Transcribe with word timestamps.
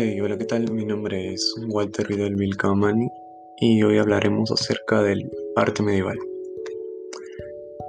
Hey, 0.00 0.20
hola, 0.20 0.38
¿qué 0.38 0.44
tal? 0.44 0.70
Mi 0.70 0.84
nombre 0.84 1.32
es 1.32 1.56
Walter 1.70 2.06
Vidal 2.06 2.36
Vilcamani 2.36 3.08
y 3.56 3.82
hoy 3.82 3.98
hablaremos 3.98 4.48
acerca 4.52 5.02
del 5.02 5.28
arte 5.56 5.82
medieval. 5.82 6.16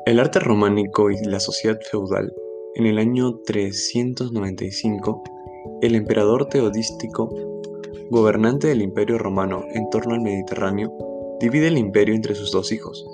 El 0.08 0.20
arte 0.20 0.40
románico 0.40 1.12
y 1.12 1.24
la 1.24 1.40
sociedad 1.40 1.80
feudal. 1.92 2.34
En 2.74 2.88
el 2.88 2.98
año 2.98 3.38
395, 3.46 5.24
el 5.84 5.94
emperador 5.94 6.50
teodístico, 6.50 7.30
gobernante 8.10 8.70
del 8.70 8.82
imperio 8.82 9.20
romano 9.20 9.64
en 9.76 9.88
torno 9.92 10.16
al 10.16 10.22
Mediterráneo, 10.22 10.92
divide 11.40 11.68
el 11.68 11.78
imperio 11.78 12.16
entre 12.16 12.34
sus 12.34 12.52
dos 12.52 12.72
hijos. 12.72 13.06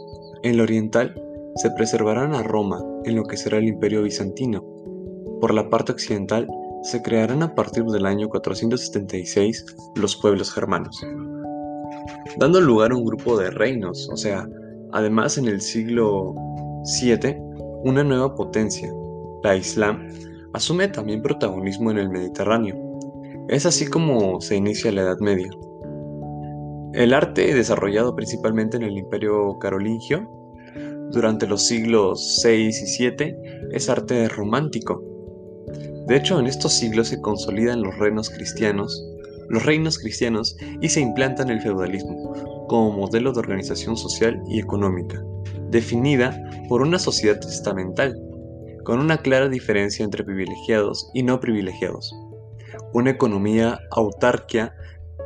En 0.43 0.55
lo 0.55 0.63
oriental, 0.63 1.21
se 1.57 1.69
preservarán 1.71 2.33
a 2.33 2.43
Roma 2.43 2.81
en 3.03 3.17
lo 3.17 3.23
que 3.23 3.35
será 3.35 3.57
el 3.57 3.67
imperio 3.67 4.03
bizantino. 4.03 4.63
Por 5.41 5.53
la 5.53 5.69
parte 5.69 5.91
occidental, 5.91 6.47
se 6.85 7.01
crearán 7.01 7.41
a 7.41 7.55
partir 7.55 7.83
del 7.85 8.05
año 8.05 8.29
476 8.29 9.65
los 9.95 10.15
pueblos 10.17 10.53
germanos, 10.53 11.03
dando 12.37 12.61
lugar 12.61 12.91
a 12.91 12.95
un 12.95 13.03
grupo 13.03 13.37
de 13.37 13.49
reinos, 13.49 14.07
o 14.11 14.17
sea, 14.17 14.47
además 14.91 15.39
en 15.39 15.47
el 15.47 15.61
siglo 15.61 16.35
VII, 17.01 17.37
una 17.83 18.03
nueva 18.03 18.35
potencia, 18.35 18.93
la 19.43 19.55
Islam, 19.55 20.07
asume 20.53 20.87
también 20.87 21.23
protagonismo 21.23 21.89
en 21.89 21.97
el 21.97 22.09
Mediterráneo. 22.09 22.77
Es 23.49 23.65
así 23.65 23.87
como 23.87 24.39
se 24.39 24.55
inicia 24.55 24.91
la 24.91 25.01
Edad 25.01 25.17
Media. 25.19 25.49
El 26.93 27.13
arte, 27.13 27.53
desarrollado 27.53 28.15
principalmente 28.15 28.77
en 28.77 28.83
el 28.83 28.95
Imperio 28.95 29.57
Carolingio, 29.57 30.29
durante 31.11 31.47
los 31.47 31.65
siglos 31.65 32.41
VI 32.43 32.69
y 32.69 33.09
VII, 33.09 33.35
es 33.71 33.89
arte 33.89 34.27
romántico, 34.29 35.14
de 36.07 36.15
hecho, 36.15 36.39
en 36.39 36.45
estos 36.45 36.73
siglos 36.73 37.07
se 37.07 37.19
consolidan 37.19 37.81
los 37.81 37.97
reinos 37.97 38.29
cristianos, 38.29 39.03
los 39.49 39.65
reinos 39.65 39.97
cristianos 39.97 40.55
y 40.79 40.89
se 40.89 41.01
implantan 41.01 41.49
el 41.49 41.61
feudalismo 41.61 42.65
como 42.67 42.91
modelo 42.91 43.33
de 43.33 43.39
organización 43.39 43.97
social 43.97 44.39
y 44.47 44.59
económica, 44.59 45.23
definida 45.69 46.39
por 46.69 46.83
una 46.83 46.99
sociedad 46.99 47.39
testamental, 47.39 48.19
con 48.83 48.99
una 48.99 49.17
clara 49.17 49.49
diferencia 49.49 50.05
entre 50.05 50.23
privilegiados 50.23 51.09
y 51.15 51.23
no 51.23 51.39
privilegiados, 51.39 52.15
una 52.93 53.09
economía 53.09 53.79
autarquia 53.89 54.75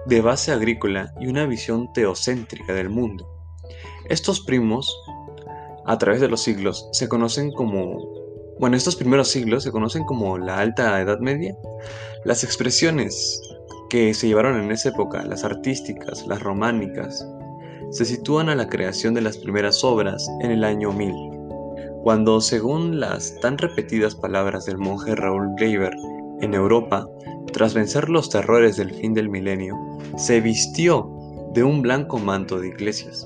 de 0.06 0.22
base 0.22 0.54
agrícola 0.54 1.14
y 1.20 1.28
una 1.28 1.46
visión 1.46 1.92
teocéntrica 1.92 2.74
del 2.74 2.90
mundo. 2.90 3.28
Estos 4.06 4.40
primos, 4.40 4.98
a 5.86 5.98
través 5.98 6.22
de 6.22 6.30
los 6.30 6.42
siglos, 6.42 6.88
se 6.94 7.10
conocen 7.10 7.52
como 7.52 8.29
bueno, 8.60 8.76
estos 8.76 8.98
primeros 8.98 9.30
siglos 9.30 9.64
se 9.64 9.72
conocen 9.72 10.04
como 10.04 10.38
la 10.38 10.60
Alta 10.60 11.00
Edad 11.00 11.20
Media. 11.20 11.56
Las 12.26 12.44
expresiones 12.44 13.42
que 13.90 14.14
se 14.14 14.28
llevaron 14.28 14.62
en 14.62 14.70
esa 14.72 14.90
época, 14.90 15.24
las 15.24 15.46
artísticas, 15.46 16.28
las 16.28 16.44
románicas, 16.44 17.26
se 17.92 18.04
sitúan 18.04 18.50
a 18.50 18.56
la 18.56 18.68
creación 18.68 19.14
de 19.14 19.22
las 19.22 19.38
primeras 19.38 19.82
obras 19.86 20.30
en 20.42 20.52
el 20.52 20.66
año 20.66 20.92
1000, 20.92 21.14
cuando, 22.04 22.42
según 22.42 23.00
las 23.00 23.40
tan 23.40 23.58
repetidas 23.58 24.14
palabras 24.14 24.66
del 24.66 24.78
monje 24.78 25.16
Raúl 25.16 25.56
Gleiber, 25.56 25.94
en 26.42 26.54
Europa, 26.54 27.08
tras 27.54 27.74
vencer 27.74 28.10
los 28.10 28.30
terrores 28.30 28.76
del 28.76 28.94
fin 28.94 29.14
del 29.14 29.30
milenio, 29.30 29.76
se 30.18 30.42
vistió 30.42 31.10
de 31.54 31.64
un 31.64 31.82
blanco 31.82 32.20
manto 32.20 32.60
de 32.60 32.68
iglesias. 32.68 33.26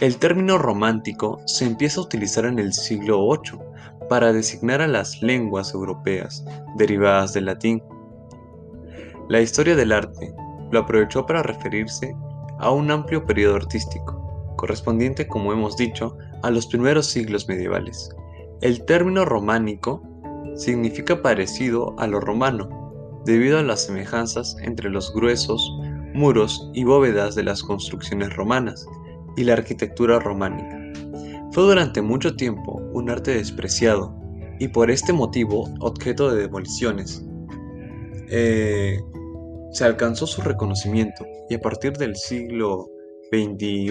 El 0.00 0.18
término 0.18 0.58
romántico 0.58 1.40
se 1.46 1.64
empieza 1.64 2.00
a 2.00 2.04
utilizar 2.04 2.44
en 2.44 2.58
el 2.58 2.74
siglo 2.74 3.26
VIII 3.26 3.73
para 4.08 4.32
designar 4.32 4.80
a 4.80 4.88
las 4.88 5.22
lenguas 5.22 5.74
europeas 5.74 6.44
derivadas 6.76 7.32
del 7.32 7.46
latín. 7.46 7.82
La 9.28 9.40
historia 9.40 9.74
del 9.74 9.92
arte 9.92 10.34
lo 10.70 10.80
aprovechó 10.80 11.24
para 11.26 11.42
referirse 11.42 12.14
a 12.58 12.70
un 12.70 12.90
amplio 12.90 13.24
periodo 13.24 13.56
artístico, 13.56 14.54
correspondiente, 14.56 15.26
como 15.26 15.52
hemos 15.52 15.76
dicho, 15.76 16.16
a 16.42 16.50
los 16.50 16.66
primeros 16.66 17.06
siglos 17.06 17.48
medievales. 17.48 18.10
El 18.60 18.84
término 18.84 19.24
románico 19.24 20.02
significa 20.56 21.20
parecido 21.22 21.94
a 21.98 22.06
lo 22.06 22.20
romano, 22.20 23.22
debido 23.24 23.58
a 23.58 23.62
las 23.62 23.86
semejanzas 23.86 24.56
entre 24.62 24.90
los 24.90 25.12
gruesos 25.14 25.60
muros 26.14 26.70
y 26.74 26.84
bóvedas 26.84 27.34
de 27.34 27.42
las 27.42 27.62
construcciones 27.62 28.34
romanas 28.36 28.86
y 29.36 29.44
la 29.44 29.54
arquitectura 29.54 30.18
románica. 30.20 30.83
Fue 31.54 31.62
durante 31.62 32.02
mucho 32.02 32.34
tiempo 32.34 32.82
un 32.94 33.08
arte 33.08 33.36
despreciado 33.36 34.12
y 34.58 34.66
por 34.66 34.90
este 34.90 35.12
motivo 35.12 35.72
objeto 35.78 36.34
de 36.34 36.42
demoliciones. 36.42 37.24
Eh, 38.28 38.98
se 39.70 39.84
alcanzó 39.84 40.26
su 40.26 40.42
reconocimiento 40.42 41.24
y 41.48 41.54
a 41.54 41.60
partir 41.60 41.92
del 41.92 42.16
siglo 42.16 42.90
XXI, 43.30 43.88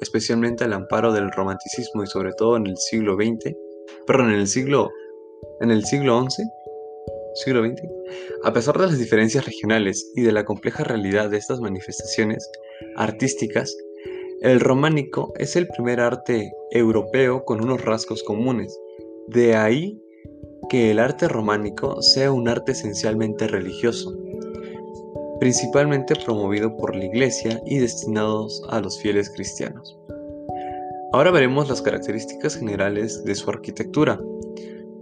especialmente 0.00 0.64
al 0.64 0.72
amparo 0.72 1.12
del 1.12 1.30
romanticismo 1.30 2.02
y 2.02 2.08
sobre 2.08 2.32
todo 2.32 2.56
en 2.56 2.66
el 2.66 2.76
siglo 2.78 3.14
XX, 3.14 3.54
perdón, 4.08 4.30
en 4.32 4.40
el 4.40 4.48
siglo, 4.48 4.90
en 5.60 5.70
el 5.70 5.84
siglo 5.84 6.20
XI, 6.28 6.42
siglo 7.36 7.64
XX, 7.64 7.80
a 8.42 8.52
pesar 8.52 8.76
de 8.76 8.86
las 8.86 8.98
diferencias 8.98 9.46
regionales 9.46 10.10
y 10.16 10.22
de 10.22 10.32
la 10.32 10.44
compleja 10.44 10.82
realidad 10.82 11.30
de 11.30 11.36
estas 11.36 11.60
manifestaciones 11.60 12.50
artísticas, 12.96 13.72
el 14.44 14.60
románico 14.60 15.32
es 15.38 15.56
el 15.56 15.66
primer 15.68 16.00
arte 16.00 16.52
europeo 16.70 17.46
con 17.46 17.64
unos 17.64 17.82
rasgos 17.82 18.22
comunes. 18.22 18.78
De 19.26 19.56
ahí 19.56 19.98
que 20.68 20.90
el 20.90 20.98
arte 20.98 21.28
románico 21.28 22.02
sea 22.02 22.30
un 22.30 22.46
arte 22.46 22.72
esencialmente 22.72 23.48
religioso, 23.48 24.14
principalmente 25.40 26.14
promovido 26.26 26.76
por 26.76 26.94
la 26.94 27.06
Iglesia 27.06 27.58
y 27.64 27.78
destinados 27.78 28.62
a 28.68 28.80
los 28.80 29.00
fieles 29.00 29.30
cristianos. 29.30 29.98
Ahora 31.14 31.30
veremos 31.30 31.70
las 31.70 31.80
características 31.80 32.56
generales 32.56 33.24
de 33.24 33.34
su 33.34 33.48
arquitectura. 33.48 34.20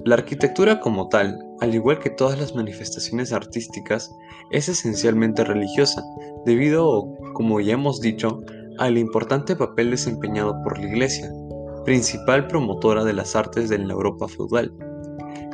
La 0.05 0.15
arquitectura 0.15 0.79
como 0.79 1.09
tal, 1.09 1.37
al 1.59 1.75
igual 1.75 1.99
que 1.99 2.11
todas 2.11 2.39
las 2.39 2.55
manifestaciones 2.55 3.33
artísticas, 3.33 4.09
es 4.53 4.69
esencialmente 4.69 5.43
religiosa, 5.43 6.01
debido, 6.47 7.13
como 7.35 7.61
ya 7.61 7.73
hemos 7.73 8.01
dicho, 8.01 8.41
al 8.79 8.99
importante 8.99 9.57
papel 9.57 9.91
desempeñado 9.91 10.57
por 10.63 10.79
la 10.79 10.87
Iglesia, 10.87 11.31
principal 11.85 12.47
promotora 12.47 13.05
de 13.05 13.13
las 13.13 13.37
artes 13.37 13.69
de 13.69 13.79
la 13.79 13.93
Europa 13.93 14.29
feudal. 14.29 14.73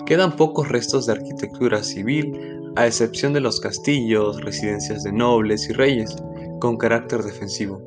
Quedan 0.06 0.36
pocos 0.36 0.68
restos 0.68 1.06
de 1.06 1.12
arquitectura 1.12 1.82
civil, 1.82 2.32
a 2.76 2.86
excepción 2.86 3.32
de 3.32 3.40
los 3.40 3.60
castillos, 3.60 4.40
residencias 4.42 5.02
de 5.02 5.12
nobles 5.12 5.68
y 5.68 5.72
reyes, 5.72 6.16
con 6.60 6.76
carácter 6.76 7.22
defensivo. 7.22 7.82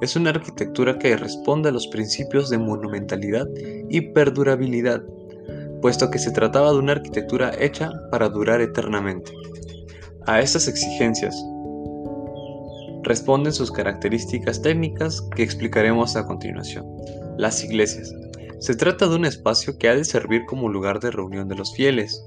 Es 0.00 0.16
una 0.16 0.30
arquitectura 0.30 0.98
que 0.98 1.16
responde 1.16 1.68
a 1.68 1.72
los 1.72 1.86
principios 1.86 2.50
de 2.50 2.58
monumentalidad 2.58 3.46
y 3.88 4.00
perdurabilidad, 4.00 5.02
puesto 5.80 6.10
que 6.10 6.18
se 6.18 6.30
trataba 6.30 6.72
de 6.72 6.78
una 6.78 6.92
arquitectura 6.92 7.52
hecha 7.58 7.90
para 8.10 8.28
durar 8.28 8.60
eternamente. 8.60 9.32
A 10.26 10.40
estas 10.40 10.68
exigencias, 10.68 11.34
responden 13.02 13.52
sus 13.52 13.70
características 13.70 14.62
técnicas 14.62 15.20
que 15.34 15.42
explicaremos 15.42 16.16
a 16.16 16.26
continuación. 16.26 16.86
Las 17.36 17.62
iglesias. 17.64 18.14
Se 18.60 18.76
trata 18.76 19.08
de 19.08 19.16
un 19.16 19.24
espacio 19.24 19.76
que 19.76 19.88
ha 19.88 19.94
de 19.94 20.04
servir 20.04 20.44
como 20.46 20.68
lugar 20.68 21.00
de 21.00 21.10
reunión 21.10 21.48
de 21.48 21.56
los 21.56 21.74
fieles. 21.74 22.24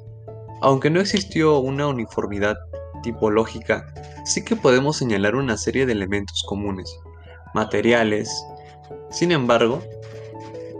Aunque 0.62 0.90
no 0.90 1.00
existió 1.00 1.60
una 1.60 1.88
uniformidad 1.88 2.56
tipológica, 3.04 3.86
sí 4.26 4.44
que 4.44 4.56
podemos 4.56 4.98
señalar 4.98 5.36
una 5.36 5.58
serie 5.58 5.86
de 5.86 5.94
elementos 5.94 6.44
comunes, 6.48 6.94
materiales. 7.54 8.30
Sin 9.12 9.32
embargo, 9.32 9.82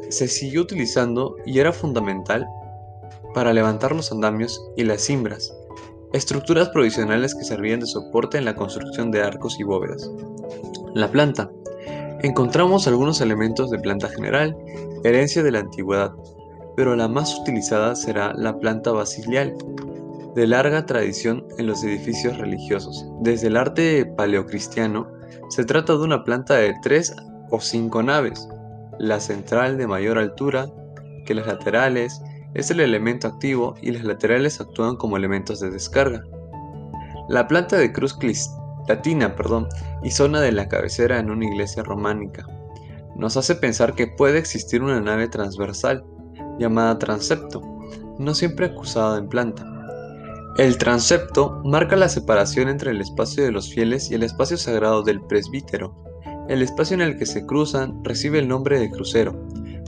se 0.10 0.28
siguió 0.28 0.62
utilizando 0.62 1.38
y 1.46 1.60
era 1.60 1.72
fundamental 1.72 2.46
para 3.34 3.54
levantar 3.54 3.96
los 3.96 4.12
andamios 4.12 4.62
y 4.76 4.84
las 4.84 5.02
cimbras, 5.02 5.54
estructuras 6.16 6.70
provisionales 6.70 7.36
que 7.36 7.44
servían 7.44 7.82
de 7.82 7.88
soporte 7.88 8.38
en 8.38 8.46
la 8.46 8.56
construcción 8.56 9.12
de 9.12 9.22
arcos 9.22 9.60
y 9.60 9.64
bóvedas. 9.64 10.10
La 10.94 11.12
planta. 11.12 11.52
Encontramos 12.22 12.88
algunos 12.88 13.20
elementos 13.20 13.70
de 13.70 13.80
planta 13.80 14.08
general, 14.08 14.56
herencia 15.04 15.44
de 15.44 15.52
la 15.52 15.60
antigüedad, 15.60 16.14
pero 16.78 16.96
la 16.96 17.10
más 17.10 17.38
utilizada 17.38 17.96
será 17.96 18.34
la 18.34 18.58
planta 18.58 18.92
basilial, 18.92 19.54
de 20.36 20.48
larga 20.48 20.86
tradición 20.86 21.46
en 21.58 21.68
los 21.68 21.84
edificios 21.84 22.38
religiosos. 22.38 23.06
Desde 23.22 23.48
el 23.48 23.58
arte 23.58 24.06
paleocristiano, 24.06 25.08
se 25.50 25.66
trata 25.66 25.94
de 25.94 26.00
una 26.00 26.24
planta 26.24 26.56
de 26.56 26.74
tres 26.82 27.14
o 27.52 27.60
cinco 27.60 28.02
naves, 28.04 28.48
la 29.00 29.20
central 29.20 29.78
de 29.78 29.88
mayor 29.88 30.18
altura 30.18 30.70
que 31.26 31.36
las 31.36 31.48
laterales 31.48 32.22
es 32.56 32.72
el 32.72 32.80
elemento 32.80 33.28
activo 33.28 33.76
y 33.82 33.92
las 33.92 34.04
laterales 34.04 34.60
actúan 34.60 34.96
como 34.96 35.18
elementos 35.18 35.60
de 35.60 35.70
descarga. 35.70 36.24
La 37.30 37.48
planta 37.48 37.78
de 37.78 37.92
cruz 37.92 38.18
latina 38.88 39.36
perdón, 39.36 39.68
y 40.04 40.12
zona 40.12 40.42
de 40.42 40.52
la 40.52 40.68
cabecera 40.68 41.20
en 41.20 41.30
una 41.30 41.46
iglesia 41.46 41.84
románica 41.84 42.48
nos 43.16 43.38
hace 43.38 43.56
pensar 43.56 43.96
que 43.96 44.08
puede 44.08 44.38
existir 44.38 44.84
una 44.84 45.00
nave 45.00 45.28
transversal 45.28 46.06
llamada 46.60 47.00
transepto, 47.00 47.62
no 48.20 48.34
siempre 48.34 48.68
acusada 48.68 49.18
en 49.18 49.30
planta. 49.30 49.66
El 50.58 50.78
transepto 50.78 51.62
marca 51.66 51.96
la 51.96 52.10
separación 52.10 52.70
entre 52.70 52.92
el 52.92 53.02
espacio 53.02 53.44
de 53.44 53.52
los 53.52 53.74
fieles 53.74 54.10
y 54.12 54.16
el 54.16 54.24
espacio 54.24 54.58
sagrado 54.58 55.04
del 55.04 55.22
presbítero. 55.22 55.96
El 56.48 56.62
espacio 56.62 56.94
en 56.94 57.02
el 57.02 57.18
que 57.18 57.26
se 57.26 57.46
cruzan 57.46 58.04
recibe 58.04 58.40
el 58.40 58.48
nombre 58.48 58.80
de 58.80 58.90
crucero. 58.90 59.38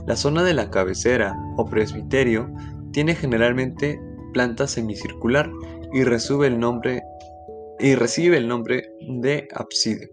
La 0.08 0.16
zona 0.16 0.42
de 0.42 0.54
la 0.54 0.70
cabecera 0.70 1.36
o 1.58 1.66
presbiterio 1.66 2.50
tiene 2.92 3.14
generalmente 3.14 4.00
planta 4.32 4.66
semicircular 4.66 5.50
y 5.92 6.02
recibe 6.02 6.46
el 6.46 6.58
nombre, 6.58 7.02
y 7.78 7.94
recibe 7.94 8.38
el 8.38 8.48
nombre 8.48 8.90
de 9.02 9.46
ábside. 9.52 10.10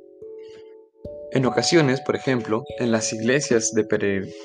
En 1.32 1.46
ocasiones, 1.46 2.02
por 2.02 2.18
ejemplo, 2.18 2.66
en 2.80 2.92
las 2.92 3.14
iglesias 3.14 3.72
de 3.72 3.86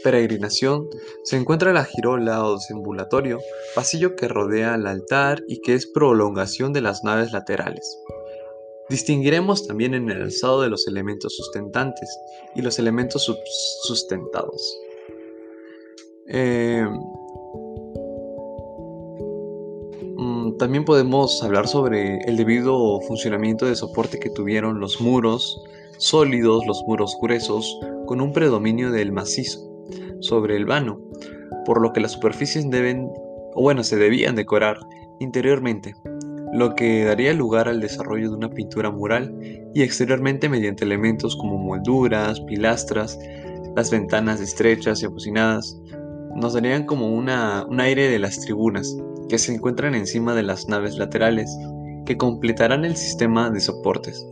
peregrinación 0.05 0.87
se 1.25 1.37
encuentra 1.37 1.73
la 1.73 1.85
girola 1.85 2.45
o 2.45 2.55
desambulatorio, 2.55 3.41
pasillo 3.75 4.15
que 4.15 4.29
rodea 4.29 4.75
al 4.75 4.87
altar 4.87 5.43
y 5.49 5.63
que 5.63 5.75
es 5.75 5.89
prolongación 5.89 6.73
de 6.73 6.83
las 6.83 7.03
naves 7.03 7.33
laterales. 7.33 7.99
Distinguiremos 8.89 9.67
también 9.67 9.95
en 9.95 10.11
el 10.11 10.23
alzado 10.23 10.63
de 10.63 10.71
los 10.71 10.87
elementos 10.87 11.35
sustentantes 11.37 12.09
y 12.55 12.63
los 12.63 12.79
elementos 12.79 13.29
sustentados. 13.83 14.79
Eh, 16.33 16.87
mm, 20.17 20.57
también 20.59 20.85
podemos 20.85 21.43
hablar 21.43 21.67
sobre 21.67 22.19
el 22.19 22.37
debido 22.37 23.01
funcionamiento 23.01 23.67
de 23.67 23.75
soporte 23.75 24.21
que 24.21 24.31
tuvieron 24.31 24.79
los 24.79 25.01
muros 25.01 25.61
sólidos, 25.99 26.65
los 26.67 26.85
muros 26.87 27.17
gruesos, 27.21 27.79
con 28.07 28.21
un 28.21 28.33
predominio 28.33 28.93
del 28.93 29.13
macizo 29.13 29.61
sobre 30.21 30.57
el 30.57 30.67
vano, 30.67 31.01
por 31.67 31.81
lo 31.81 31.93
que 31.93 32.01
las 32.01 32.13
superficies 32.13 32.71
deben, 32.71 33.09
o 33.55 33.63
bueno, 33.63 33.83
se 33.83 33.97
debían 33.97 34.37
decorar 34.37 34.79
interiormente, 35.19 35.95
lo 36.53 36.75
que 36.75 37.05
daría 37.05 37.33
lugar 37.33 37.69
al 37.69 37.81
desarrollo 37.81 38.31
de 38.31 38.37
una 38.37 38.51
pintura 38.51 38.91
mural 38.91 39.37
y 39.75 39.83
exteriormente 39.83 40.49
mediante 40.49 40.85
elementos 40.85 41.37
como 41.37 41.59
molduras, 41.59 42.41
pilastras, 42.41 43.19
las 43.77 43.91
ventanas 43.91 44.41
estrechas 44.41 45.03
y 45.03 45.07
abocinadas, 45.07 45.81
nos 46.35 46.55
darían 46.55 46.87
como 46.87 47.09
una, 47.09 47.65
un 47.69 47.81
aire 47.81 48.09
de 48.09 48.19
las 48.19 48.41
tribunas 48.41 48.97
que 49.29 49.39
se 49.39 49.55
encuentran 49.55 49.95
encima 49.95 50.35
de 50.35 50.43
las 50.43 50.69
naves 50.69 50.97
laterales, 50.97 51.51
que 52.07 52.17
completarán 52.17 52.85
el 52.85 52.97
sistema 52.97 53.51
de 53.51 53.61
soportes 53.61 54.25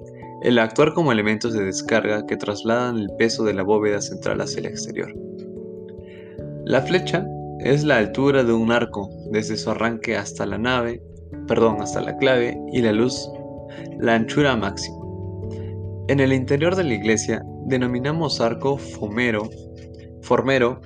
el 0.43 0.59
actuar 0.59 0.95
como 0.95 1.11
elementos 1.11 1.53
de 1.53 1.65
descarga 1.65 2.25
que 2.27 2.37
trasladan 2.37 2.97
el 2.97 3.11
peso 3.19 3.45
de 3.45 3.55
la 3.55 3.62
bóveda 3.62 4.00
central 4.00 4.41
hacia 4.41 4.61
el 4.61 4.67
exterior. 4.67 5.12
La 6.65 6.83
flecha 6.83 7.27
es 7.61 7.83
la 7.85 7.99
altura 7.99 8.44
de 8.44 8.53
un 8.53 8.71
arco 8.71 9.11
desde 9.33 9.56
su 9.56 9.71
arranque 9.71 10.17
hasta 10.17 10.47
la 10.47 10.59
nave, 10.59 11.03
perdón, 11.49 11.81
hasta 11.81 12.01
la 12.01 12.17
clave 12.19 12.56
y 12.73 12.83
la 12.83 12.93
luz, 12.93 13.29
la 13.99 14.15
anchura 14.15 14.55
máxima. 14.55 14.97
En 16.09 16.21
el 16.21 16.33
interior 16.33 16.77
de 16.77 16.85
la 16.85 16.94
iglesia 16.94 17.43
denominamos 17.67 18.41
arco 18.41 18.79
fomero, 18.79 19.49
formero 20.23 20.81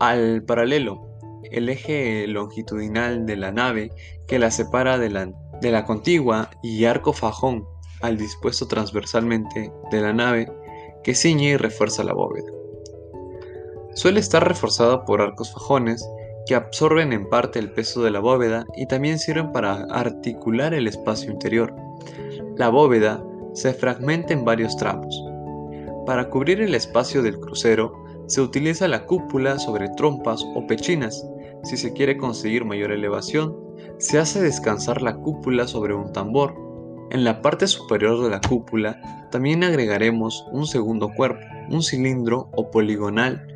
al 0.00 0.42
paralelo, 0.44 1.08
el 1.50 1.68
eje 1.68 2.26
longitudinal 2.26 3.26
de 3.26 3.36
la 3.36 3.52
nave 3.52 3.90
que 4.26 4.38
la 4.38 4.50
separa 4.50 4.98
de 4.98 5.10
la, 5.10 5.30
de 5.60 5.70
la 5.70 5.84
contigua 5.84 6.50
y 6.62 6.84
arco 6.84 7.12
fajón 7.12 7.66
al 8.00 8.16
dispuesto 8.16 8.66
transversalmente 8.66 9.72
de 9.90 10.00
la 10.00 10.12
nave 10.12 10.52
que 11.02 11.14
ciñe 11.14 11.50
y 11.50 11.56
refuerza 11.56 12.04
la 12.04 12.12
bóveda. 12.12 12.50
Suele 13.94 14.20
estar 14.20 14.46
reforzada 14.46 15.04
por 15.04 15.20
arcos 15.20 15.52
fajones 15.52 16.08
que 16.46 16.54
absorben 16.54 17.12
en 17.12 17.28
parte 17.28 17.58
el 17.58 17.72
peso 17.72 18.02
de 18.02 18.10
la 18.10 18.20
bóveda 18.20 18.64
y 18.76 18.86
también 18.86 19.18
sirven 19.18 19.52
para 19.52 19.84
articular 19.90 20.72
el 20.72 20.86
espacio 20.86 21.30
interior. 21.30 21.74
La 22.56 22.68
bóveda 22.68 23.22
se 23.54 23.74
fragmenta 23.74 24.32
en 24.32 24.44
varios 24.44 24.76
tramos. 24.76 25.22
Para 26.06 26.30
cubrir 26.30 26.60
el 26.60 26.74
espacio 26.74 27.22
del 27.22 27.38
crucero 27.38 27.92
se 28.28 28.40
utiliza 28.40 28.86
la 28.86 29.04
cúpula 29.04 29.58
sobre 29.58 29.88
trompas 29.96 30.44
o 30.54 30.66
pechinas. 30.66 31.26
Si 31.64 31.76
se 31.76 31.92
quiere 31.92 32.16
conseguir 32.16 32.64
mayor 32.64 32.92
elevación, 32.92 33.56
se 33.98 34.18
hace 34.18 34.40
descansar 34.40 35.02
la 35.02 35.16
cúpula 35.16 35.66
sobre 35.66 35.94
un 35.94 36.12
tambor 36.12 36.68
en 37.10 37.24
la 37.24 37.40
parte 37.40 37.66
superior 37.66 38.22
de 38.22 38.28
la 38.28 38.40
cúpula 38.40 39.00
también 39.30 39.64
agregaremos 39.64 40.46
un 40.52 40.66
segundo 40.66 41.08
cuerpo, 41.08 41.40
un 41.70 41.82
cilindro 41.82 42.50
o 42.52 42.70
poligonal, 42.70 43.46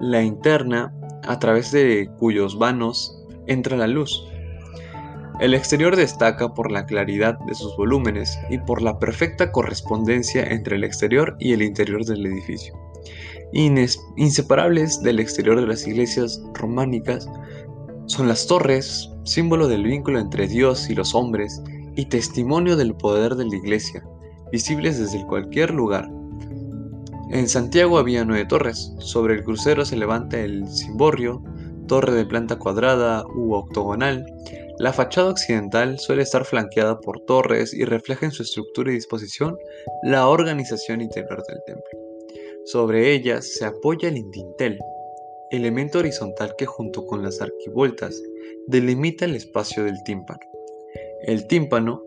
la 0.00 0.22
interna 0.22 0.94
a 1.28 1.38
través 1.38 1.72
de 1.72 2.10
cuyos 2.18 2.58
vanos 2.58 3.22
entra 3.46 3.76
la 3.76 3.86
luz. 3.86 4.26
El 5.40 5.52
exterior 5.52 5.94
destaca 5.94 6.54
por 6.54 6.72
la 6.72 6.86
claridad 6.86 7.38
de 7.40 7.54
sus 7.54 7.76
volúmenes 7.76 8.38
y 8.48 8.58
por 8.58 8.80
la 8.80 8.98
perfecta 8.98 9.52
correspondencia 9.52 10.44
entre 10.44 10.76
el 10.76 10.84
exterior 10.84 11.36
y 11.38 11.52
el 11.52 11.62
interior 11.62 12.04
del 12.06 12.24
edificio. 12.24 12.91
Inseparables 13.52 15.02
del 15.02 15.20
exterior 15.20 15.60
de 15.60 15.66
las 15.66 15.86
iglesias 15.86 16.42
románicas 16.54 17.28
son 18.06 18.28
las 18.28 18.46
torres, 18.46 19.10
símbolo 19.24 19.68
del 19.68 19.84
vínculo 19.84 20.18
entre 20.18 20.48
Dios 20.48 20.90
y 20.90 20.94
los 20.94 21.14
hombres, 21.14 21.62
y 21.96 22.06
testimonio 22.06 22.76
del 22.76 22.94
poder 22.94 23.34
de 23.36 23.44
la 23.44 23.56
iglesia, 23.56 24.02
visibles 24.50 24.98
desde 24.98 25.26
cualquier 25.26 25.72
lugar. 25.72 26.10
En 27.30 27.48
Santiago 27.48 27.98
había 27.98 28.24
nueve 28.24 28.44
torres. 28.44 28.92
Sobre 28.98 29.34
el 29.34 29.44
crucero 29.44 29.84
se 29.84 29.96
levanta 29.96 30.38
el 30.38 30.68
cimborrio, 30.68 31.42
torre 31.86 32.12
de 32.12 32.26
planta 32.26 32.58
cuadrada 32.58 33.24
u 33.34 33.54
octogonal. 33.54 34.26
La 34.78 34.92
fachada 34.92 35.30
occidental 35.30 35.98
suele 35.98 36.22
estar 36.22 36.44
flanqueada 36.44 37.00
por 37.00 37.20
torres 37.20 37.72
y 37.72 37.84
refleja 37.84 38.26
en 38.26 38.32
su 38.32 38.42
estructura 38.42 38.90
y 38.90 38.96
disposición 38.96 39.56
la 40.02 40.26
organización 40.28 41.00
interior 41.00 41.42
del 41.46 41.58
templo. 41.66 42.01
Sobre 42.64 43.12
ellas 43.12 43.54
se 43.54 43.64
apoya 43.64 44.08
el 44.08 44.30
dintel, 44.30 44.78
elemento 45.50 45.98
horizontal 45.98 46.54
que 46.56 46.64
junto 46.64 47.04
con 47.06 47.20
las 47.22 47.40
arquivoltas 47.42 48.22
delimita 48.68 49.24
el 49.24 49.34
espacio 49.34 49.82
del 49.82 50.00
tímpano. 50.04 50.40
El 51.26 51.48
tímpano 51.48 52.04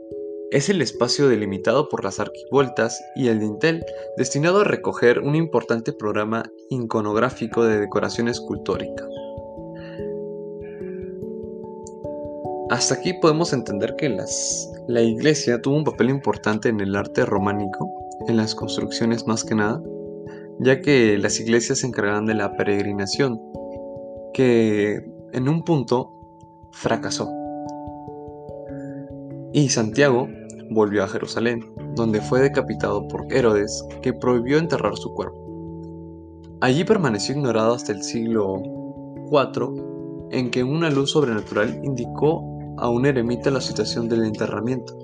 es 0.52 0.70
el 0.70 0.82
espacio 0.82 1.28
delimitado 1.28 1.90
por 1.90 2.06
las 2.06 2.22
arquivoltas 2.22 3.04
y 3.18 3.28
el 3.28 3.42
dintel 3.42 3.84
destinado 4.16 4.62
a 4.62 4.64
recoger 4.64 5.20
un 5.20 5.36
importante 5.36 5.92
programa 5.92 6.50
iconográfico 6.70 7.66
de 7.66 7.82
decoración 7.82 8.30
escultórica. 8.30 9.06
Hasta 12.70 12.96
aquí 12.96 13.14
podemos 13.22 13.52
entender 13.52 13.96
que 13.98 14.10
la 14.88 15.02
iglesia 15.02 15.62
tuvo 15.62 15.76
un 15.76 15.84
papel 15.84 16.10
importante 16.10 16.70
en 16.70 16.80
el 16.80 16.96
arte 16.96 17.26
románico, 17.26 17.92
en 18.30 18.38
las 18.38 18.56
construcciones 18.56 19.28
más 19.28 19.44
que 19.44 19.56
nada, 19.56 19.84
ya 20.60 20.82
que 20.82 21.18
las 21.18 21.40
iglesias 21.40 21.80
se 21.80 21.88
encargaban 21.88 22.26
de 22.26 22.36
la 22.36 22.56
peregrinación, 22.56 23.40
que 24.34 25.06
en 25.34 25.50
un 25.50 25.64
punto 25.64 26.12
fracasó. 26.72 27.30
Y 29.54 29.70
Santiago 29.70 30.28
volvió 30.70 31.04
a 31.04 31.08
Jerusalén, 31.08 31.62
donde 31.96 32.22
fue 32.22 32.42
decapitado 32.42 33.08
por 33.08 33.32
Herodes, 33.32 33.86
que 34.02 34.14
prohibió 34.14 34.58
enterrar 34.58 34.98
su 34.98 35.14
cuerpo. 35.14 35.38
Allí 36.62 36.84
permaneció 36.84 37.36
ignorado 37.36 37.74
hasta 37.74 37.92
el 37.92 38.04
siglo 38.04 38.62
IV, 39.32 40.30
en 40.32 40.50
que 40.50 40.64
una 40.64 40.90
luz 40.90 41.12
sobrenatural 41.12 41.80
indicó 41.84 42.44
a 42.78 42.90
un 42.90 43.06
eremita 43.06 43.52
la 43.52 43.62
situación 43.62 44.10
del 44.10 44.24
enterramiento. 44.24 44.98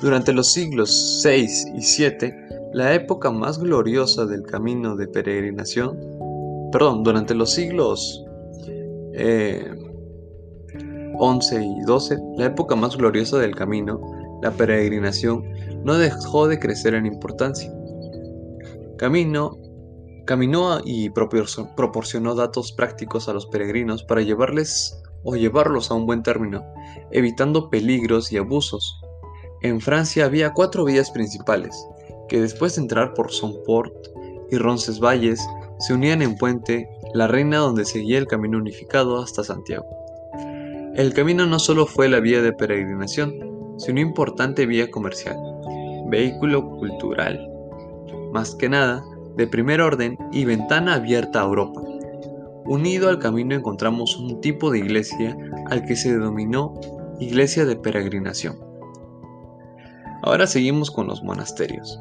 Durante 0.00 0.32
los 0.32 0.52
siglos 0.52 1.22
VI 1.24 1.46
y 1.74 1.80
VII, 1.80 2.32
la 2.76 2.92
época 2.92 3.30
más 3.30 3.58
gloriosa 3.58 4.26
del 4.26 4.42
camino 4.42 4.96
de 4.96 5.08
peregrinación, 5.08 5.98
perdón, 6.70 7.04
durante 7.04 7.34
los 7.34 7.50
siglos 7.52 8.22
eh, 9.14 9.74
11 11.18 11.64
y 11.64 11.80
12, 11.86 12.18
la 12.36 12.44
época 12.44 12.76
más 12.76 12.98
gloriosa 12.98 13.38
del 13.38 13.54
camino, 13.54 13.98
la 14.42 14.50
peregrinación, 14.50 15.42
no 15.84 15.96
dejó 15.96 16.48
de 16.48 16.58
crecer 16.58 16.92
en 16.92 17.06
importancia. 17.06 17.72
Camino, 18.98 19.56
caminó 20.26 20.78
y 20.84 21.08
proporcionó 21.08 22.34
datos 22.34 22.72
prácticos 22.72 23.26
a 23.30 23.32
los 23.32 23.46
peregrinos 23.46 24.04
para 24.04 24.20
llevarles 24.20 25.02
o 25.24 25.34
llevarlos 25.34 25.90
a 25.90 25.94
un 25.94 26.04
buen 26.04 26.22
término, 26.22 26.62
evitando 27.10 27.70
peligros 27.70 28.30
y 28.32 28.36
abusos. 28.36 29.00
En 29.62 29.80
Francia 29.80 30.26
había 30.26 30.52
cuatro 30.52 30.84
vías 30.84 31.10
principales, 31.10 31.74
que 32.28 32.40
después 32.40 32.76
de 32.76 32.82
entrar 32.82 33.14
por 33.14 33.32
Somport 33.32 33.94
y 34.50 34.56
Roncesvalles, 34.56 35.46
se 35.78 35.94
unían 35.94 36.22
en 36.22 36.36
Puente, 36.36 36.88
la 37.14 37.26
reina 37.26 37.58
donde 37.58 37.84
seguía 37.84 38.18
el 38.18 38.26
camino 38.26 38.58
unificado 38.58 39.22
hasta 39.22 39.44
Santiago. 39.44 39.86
El 40.94 41.12
camino 41.12 41.46
no 41.46 41.58
solo 41.58 41.86
fue 41.86 42.08
la 42.08 42.20
vía 42.20 42.40
de 42.40 42.52
peregrinación, 42.52 43.34
sino 43.76 44.00
importante 44.00 44.64
vía 44.64 44.90
comercial, 44.90 45.36
vehículo 46.08 46.70
cultural, 46.78 47.50
más 48.32 48.54
que 48.54 48.68
nada 48.68 49.04
de 49.36 49.46
primer 49.46 49.82
orden 49.82 50.16
y 50.32 50.46
ventana 50.46 50.94
abierta 50.94 51.42
a 51.42 51.44
Europa. 51.44 51.82
Unido 52.64 53.10
al 53.10 53.18
camino 53.18 53.54
encontramos 53.54 54.16
un 54.16 54.40
tipo 54.40 54.70
de 54.70 54.78
iglesia 54.78 55.36
al 55.66 55.84
que 55.84 55.96
se 55.96 56.12
denominó 56.12 56.74
iglesia 57.20 57.64
de 57.66 57.76
peregrinación. 57.76 58.58
Ahora 60.22 60.46
seguimos 60.46 60.90
con 60.90 61.06
los 61.06 61.22
monasterios. 61.22 62.00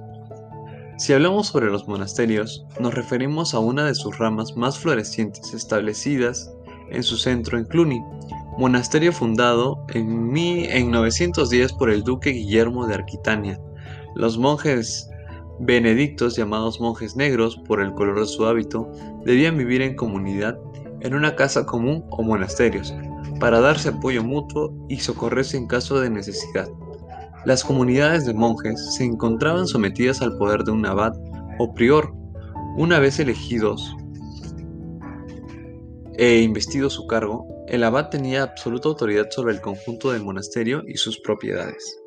Si 0.97 1.11
hablamos 1.11 1.47
sobre 1.47 1.69
los 1.69 1.89
monasterios, 1.89 2.65
nos 2.79 2.93
referimos 2.93 3.53
a 3.53 3.59
una 3.59 3.85
de 3.85 3.95
sus 3.95 4.17
ramas 4.17 4.55
más 4.55 4.79
florecientes 4.79 5.53
establecidas 5.53 6.49
en 6.89 7.03
su 7.03 7.17
centro 7.17 7.57
en 7.57 7.65
Cluny, 7.65 8.01
monasterio 8.57 9.11
fundado 9.11 9.85
en, 9.89 10.31
910 10.91 11.73
por 11.73 11.89
el 11.89 12.03
duque 12.03 12.29
Guillermo 12.29 12.87
de 12.87 12.95
Arquitania. 12.95 13.59
Los 14.15 14.37
monjes 14.37 15.09
benedictos, 15.59 16.37
llamados 16.37 16.79
monjes 16.79 17.17
negros 17.17 17.57
por 17.67 17.81
el 17.81 17.93
color 17.93 18.21
de 18.21 18.27
su 18.27 18.45
hábito, 18.45 18.89
debían 19.25 19.57
vivir 19.57 19.81
en 19.81 19.97
comunidad 19.97 20.57
en 21.01 21.13
una 21.13 21.35
casa 21.35 21.65
común 21.65 22.05
o 22.09 22.23
monasterios, 22.23 22.95
para 23.41 23.59
darse 23.59 23.89
apoyo 23.89 24.23
mutuo 24.23 24.73
y 24.87 25.01
socorrerse 25.01 25.57
en 25.57 25.67
caso 25.67 25.99
de 25.99 26.09
necesidad. 26.09 26.69
Las 27.45 27.63
comunidades 27.63 28.25
de 28.25 28.33
monjes 28.33 28.95
se 28.95 29.03
encontraban 29.03 29.67
sometidas 29.67 30.21
al 30.21 30.35
poder 30.37 30.63
de 30.63 30.71
un 30.71 30.85
abad 30.85 31.13
o 31.59 31.73
prior. 31.73 32.11
Una 32.77 32.99
vez 32.99 33.19
elegidos 33.19 33.95
e 36.17 36.41
investido 36.41 36.89
su 36.89 37.05
cargo, 37.05 37.47
el 37.67 37.83
abad 37.83 38.09
tenía 38.09 38.43
absoluta 38.43 38.89
autoridad 38.89 39.29
sobre 39.29 39.53
el 39.53 39.61
conjunto 39.61 40.11
del 40.11 40.23
monasterio 40.23 40.81
y 40.87 40.97
sus 40.97 41.19
propiedades. 41.19 41.99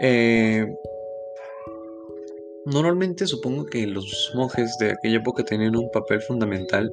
Eh, 0.00 0.66
normalmente 2.66 3.26
supongo 3.26 3.66
que 3.66 3.86
los 3.88 4.32
monjes 4.36 4.76
de 4.78 4.92
aquella 4.92 5.16
época 5.16 5.44
tenían 5.44 5.76
un 5.76 5.90
papel 5.90 6.20
fundamental 6.22 6.92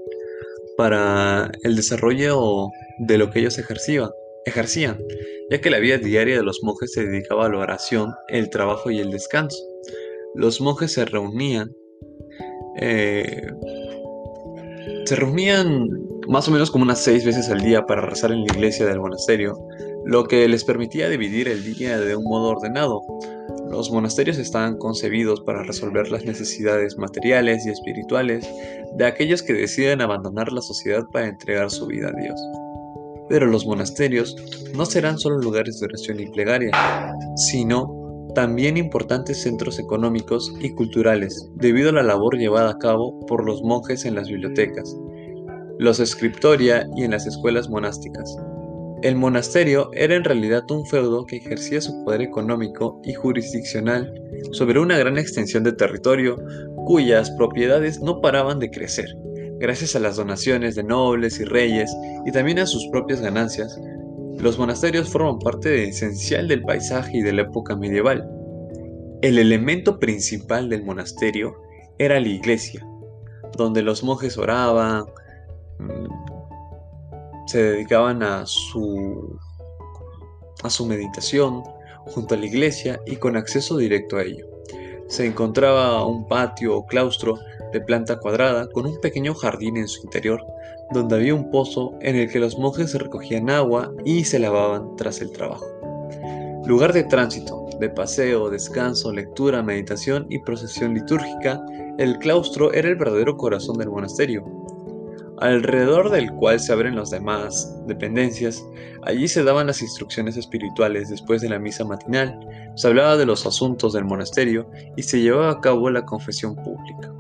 para 0.77 1.51
el 1.63 1.75
desarrollo 1.75 2.69
de 2.99 3.17
lo 3.17 3.29
que 3.29 3.39
ellos 3.39 3.57
ejercían, 3.57 4.09
ejercían, 4.45 4.99
ya 5.49 5.61
que 5.61 5.69
la 5.69 5.79
vida 5.79 5.97
diaria 5.97 6.37
de 6.37 6.43
los 6.43 6.59
monjes 6.63 6.93
se 6.93 7.05
dedicaba 7.05 7.45
a 7.45 7.49
la 7.49 7.59
oración, 7.59 8.13
el 8.27 8.49
trabajo 8.49 8.91
y 8.91 8.99
el 8.99 9.11
descanso. 9.11 9.57
Los 10.35 10.61
monjes 10.61 10.93
se 10.93 11.05
reunían, 11.05 11.71
eh, 12.79 13.47
se 15.05 15.15
reunían 15.15 15.87
más 16.27 16.47
o 16.47 16.51
menos 16.51 16.69
como 16.69 16.83
unas 16.83 16.99
seis 16.99 17.25
veces 17.25 17.49
al 17.49 17.61
día 17.61 17.85
para 17.87 18.01
rezar 18.01 18.31
en 18.31 18.45
la 18.45 18.53
iglesia 18.53 18.85
del 18.85 18.99
monasterio, 18.99 19.57
lo 20.05 20.25
que 20.25 20.47
les 20.47 20.63
permitía 20.63 21.09
dividir 21.09 21.47
el 21.47 21.63
día 21.63 21.99
de 21.99 22.15
un 22.15 22.23
modo 22.23 22.49
ordenado. 22.49 23.01
Los 23.69 23.91
monasterios 23.91 24.37
estaban 24.37 24.77
concebidos 24.77 25.41
para 25.41 25.63
resolver 25.63 26.09
las 26.11 26.25
necesidades 26.25 26.97
materiales 26.97 27.65
y 27.65 27.69
espirituales 27.69 28.47
de 28.95 29.05
aquellos 29.05 29.41
que 29.41 29.53
deciden 29.53 30.01
abandonar 30.01 30.51
la 30.51 30.61
sociedad 30.61 31.03
para 31.11 31.27
entregar 31.27 31.71
su 31.71 31.87
vida 31.87 32.09
a 32.09 32.19
Dios. 32.19 32.39
Pero 33.29 33.45
los 33.45 33.65
monasterios 33.65 34.35
no 34.75 34.85
serán 34.85 35.17
solo 35.17 35.37
lugares 35.37 35.79
de 35.79 35.85
oración 35.85 36.19
y 36.19 36.27
plegaria, 36.27 36.71
sino 37.35 37.99
también 38.35 38.77
importantes 38.77 39.41
centros 39.41 39.79
económicos 39.79 40.53
y 40.59 40.71
culturales, 40.71 41.49
debido 41.55 41.89
a 41.89 41.93
la 41.93 42.03
labor 42.03 42.37
llevada 42.37 42.71
a 42.71 42.77
cabo 42.77 43.25
por 43.25 43.45
los 43.45 43.61
monjes 43.63 44.05
en 44.05 44.15
las 44.15 44.27
bibliotecas, 44.27 44.95
los 45.77 45.99
escriptoria 45.99 46.87
y 46.95 47.03
en 47.03 47.11
las 47.11 47.25
escuelas 47.25 47.69
monásticas. 47.69 48.37
El 49.01 49.15
monasterio 49.15 49.89
era 49.93 50.15
en 50.15 50.25
realidad 50.25 50.69
un 50.69 50.85
feudo 50.85 51.25
que 51.25 51.37
ejercía 51.37 51.79
su 51.79 52.03
poder 52.03 52.21
económico 52.21 52.99
y 53.05 53.13
jurisdiccional 53.13 54.13
sobre 54.51 54.79
una 54.79 54.97
gran 54.97 55.17
extensión 55.17 55.63
de 55.63 55.71
territorio 55.71 56.35
cuyas 56.85 57.31
propiedades 57.31 58.01
no 58.01 58.19
paraban 58.19 58.59
de 58.59 58.69
crecer, 58.69 59.07
gracias 59.59 59.95
a 59.95 59.99
las 59.99 60.15
donaciones 60.15 60.75
de 60.75 60.83
nobles 60.83 61.39
y 61.39 61.45
reyes 61.45 61.95
y 62.25 62.31
también 62.31 62.59
a 62.59 62.65
sus 62.65 62.87
propias 62.87 63.21
ganancias. 63.21 63.79
Los 64.39 64.57
monasterios 64.57 65.09
forman 65.09 65.39
parte 65.39 65.89
esencial 65.89 66.47
del 66.47 66.63
paisaje 66.63 67.17
y 67.17 67.21
de 67.21 67.33
la 67.33 67.41
época 67.43 67.75
medieval. 67.75 68.27
El 69.21 69.37
elemento 69.37 69.99
principal 69.99 70.69
del 70.69 70.83
monasterio 70.83 71.61
era 71.97 72.19
la 72.21 72.29
iglesia, 72.29 72.85
donde 73.57 73.81
los 73.81 74.01
monjes 74.01 74.37
oraban, 74.37 75.03
se 77.47 77.61
dedicaban 77.61 78.23
a 78.23 78.45
su, 78.45 79.37
a 80.63 80.69
su 80.69 80.85
meditación 80.85 81.63
junto 82.05 82.35
a 82.35 82.37
la 82.37 82.45
iglesia 82.45 83.01
y 83.05 83.17
con 83.17 83.35
acceso 83.35 83.75
directo 83.75 84.17
a 84.17 84.23
ello. 84.23 84.47
Se 85.07 85.25
encontraba 85.25 86.05
un 86.05 86.27
patio 86.27 86.77
o 86.77 86.85
claustro 86.85 87.37
de 87.71 87.81
planta 87.81 88.19
cuadrada 88.19 88.67
con 88.69 88.85
un 88.85 88.99
pequeño 88.99 89.33
jardín 89.33 89.77
en 89.77 89.87
su 89.87 90.01
interior, 90.03 90.45
donde 90.91 91.15
había 91.15 91.35
un 91.35 91.49
pozo 91.51 91.93
en 92.01 92.15
el 92.15 92.31
que 92.31 92.39
los 92.39 92.57
monjes 92.57 92.93
recogían 92.93 93.49
agua 93.49 93.91
y 94.05 94.25
se 94.25 94.39
lavaban 94.39 94.95
tras 94.95 95.21
el 95.21 95.31
trabajo. 95.31 95.65
Lugar 96.65 96.93
de 96.93 97.03
tránsito, 97.03 97.67
de 97.79 97.89
paseo, 97.89 98.49
descanso, 98.49 99.11
lectura, 99.11 99.63
meditación 99.63 100.27
y 100.29 100.39
procesión 100.39 100.93
litúrgica, 100.93 101.61
el 101.97 102.17
claustro 102.19 102.73
era 102.73 102.89
el 102.89 102.95
verdadero 102.95 103.37
corazón 103.37 103.77
del 103.77 103.89
monasterio, 103.89 104.43
alrededor 105.39 106.09
del 106.11 106.31
cual 106.33 106.59
se 106.59 106.73
abren 106.73 106.95
las 106.95 107.09
demás 107.09 107.73
dependencias. 107.87 108.65
Allí 109.03 109.27
se 109.27 109.43
daban 109.43 109.67
las 109.67 109.81
instrucciones 109.81 110.37
espirituales 110.37 111.09
después 111.09 111.41
de 111.41 111.49
la 111.49 111.59
misa 111.59 111.85
matinal, 111.85 112.37
se 112.75 112.87
hablaba 112.87 113.17
de 113.17 113.25
los 113.25 113.45
asuntos 113.45 113.93
del 113.93 114.05
monasterio 114.05 114.69
y 114.95 115.03
se 115.03 115.21
llevaba 115.21 115.51
a 115.51 115.61
cabo 115.61 115.89
la 115.89 116.05
confesión 116.05 116.55
pública. 116.55 117.13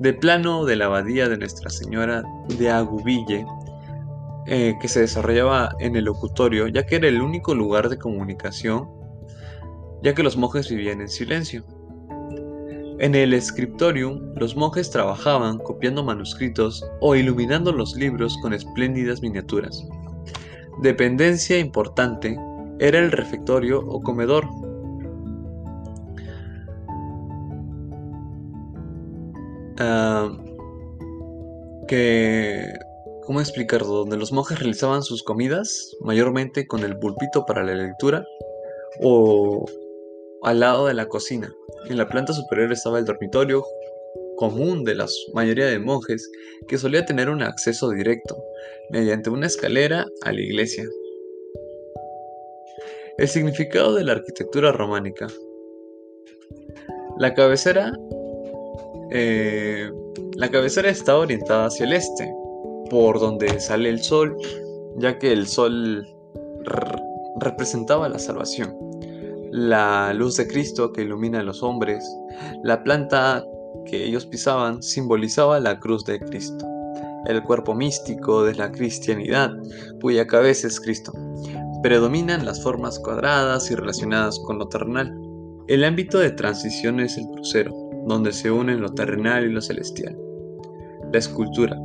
De 0.00 0.12
plano 0.12 0.64
de 0.64 0.76
la 0.76 0.86
abadía 0.86 1.28
de 1.28 1.38
Nuestra 1.38 1.70
Señora 1.70 2.24
de 2.58 2.70
Agubille, 2.70 3.46
eh, 4.46 4.74
que 4.80 4.88
se 4.88 5.00
desarrollaba 5.00 5.70
en 5.78 5.96
el 5.96 6.04
locutorio, 6.04 6.68
ya 6.68 6.84
que 6.84 6.96
era 6.96 7.08
el 7.08 7.22
único 7.22 7.54
lugar 7.54 7.88
de 7.88 7.98
comunicación, 7.98 8.88
ya 10.02 10.14
que 10.14 10.22
los 10.22 10.36
monjes 10.36 10.68
vivían 10.68 11.00
en 11.00 11.08
silencio. 11.08 11.64
En 12.98 13.14
el 13.14 13.40
scriptorium, 13.40 14.34
los 14.36 14.54
monjes 14.56 14.90
trabajaban 14.90 15.58
copiando 15.58 16.04
manuscritos 16.04 16.84
o 17.00 17.14
iluminando 17.16 17.72
los 17.72 17.96
libros 17.96 18.36
con 18.42 18.52
espléndidas 18.52 19.22
miniaturas. 19.22 19.84
Dependencia 20.82 21.58
importante 21.58 22.38
era 22.78 22.98
el 22.98 23.12
refectorio 23.12 23.80
o 23.80 24.00
comedor. 24.00 24.46
Ah, 29.86 30.30
que, 31.86 32.72
¿cómo 33.26 33.40
explicarlo? 33.40 33.88
Donde 33.88 34.16
los 34.16 34.32
monjes 34.32 34.58
realizaban 34.58 35.02
sus 35.02 35.22
comidas, 35.22 35.94
mayormente 36.00 36.66
con 36.66 36.84
el 36.84 36.98
pulpito 36.98 37.44
para 37.44 37.62
la 37.62 37.74
lectura, 37.74 38.24
o 39.02 39.66
al 40.42 40.60
lado 40.60 40.86
de 40.86 40.94
la 40.94 41.06
cocina. 41.06 41.52
En 41.90 41.98
la 41.98 42.08
planta 42.08 42.32
superior 42.32 42.72
estaba 42.72 42.98
el 42.98 43.04
dormitorio 43.04 43.62
común 44.36 44.84
de 44.84 44.94
la 44.94 45.06
mayoría 45.34 45.66
de 45.66 45.78
monjes 45.78 46.30
que 46.66 46.78
solía 46.78 47.04
tener 47.04 47.28
un 47.28 47.42
acceso 47.42 47.90
directo 47.90 48.42
mediante 48.88 49.28
una 49.28 49.46
escalera 49.46 50.06
a 50.22 50.32
la 50.32 50.40
iglesia. 50.40 50.84
El 53.18 53.28
significado 53.28 53.94
de 53.94 54.04
la 54.04 54.12
arquitectura 54.12 54.72
románica. 54.72 55.26
La 57.18 57.34
cabecera, 57.34 57.92
eh, 59.14 59.90
la 60.36 60.50
cabecera 60.50 60.90
está 60.90 61.16
orientada 61.16 61.66
hacia 61.66 61.86
el 61.86 61.94
este, 61.94 62.30
por 62.90 63.18
donde 63.18 63.60
sale 63.60 63.88
el 63.88 64.02
sol, 64.02 64.36
ya 64.98 65.18
que 65.18 65.32
el 65.32 65.46
sol 65.46 66.06
representaba 67.40 68.08
la 68.08 68.18
salvación 68.18 68.84
la 69.54 70.12
luz 70.14 70.36
de 70.36 70.48
Cristo 70.48 70.92
que 70.92 71.02
ilumina 71.02 71.38
a 71.38 71.44
los 71.44 71.62
hombres, 71.62 72.04
la 72.64 72.82
planta 72.82 73.44
que 73.86 74.04
ellos 74.04 74.26
pisaban 74.26 74.82
simbolizaba 74.82 75.60
la 75.60 75.78
cruz 75.78 76.04
de 76.04 76.18
Cristo, 76.18 76.66
el 77.26 77.40
cuerpo 77.44 77.72
místico 77.72 78.42
de 78.42 78.56
la 78.56 78.72
cristianidad, 78.72 79.52
cuya 80.00 80.26
cabeza 80.26 80.66
es 80.66 80.80
Cristo. 80.80 81.12
Predominan 81.84 82.44
las 82.44 82.64
formas 82.64 82.98
cuadradas 82.98 83.70
y 83.70 83.76
relacionadas 83.76 84.40
con 84.40 84.58
lo 84.58 84.66
terrenal. 84.66 85.16
El 85.68 85.84
ámbito 85.84 86.18
de 86.18 86.32
transición 86.32 86.98
es 86.98 87.16
el 87.16 87.26
crucero, 87.28 87.72
donde 88.06 88.32
se 88.32 88.50
unen 88.50 88.80
lo 88.80 88.92
terrenal 88.92 89.44
y 89.44 89.52
lo 89.52 89.60
celestial. 89.60 90.16
La 91.12 91.18
escultura. 91.18 91.76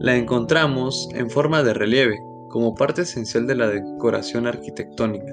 La 0.00 0.16
encontramos 0.16 1.08
en 1.14 1.30
forma 1.30 1.62
de 1.62 1.74
relieve, 1.74 2.18
como 2.50 2.74
parte 2.74 3.02
esencial 3.02 3.46
de 3.46 3.56
la 3.56 3.68
decoración 3.68 4.46
arquitectónica 4.46 5.32